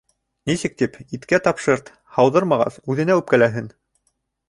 [0.51, 3.73] Нисек тип, иткә тапшырт, һауҙырмағас, үҙенә үпкәләһен.